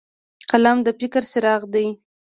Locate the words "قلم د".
0.49-0.87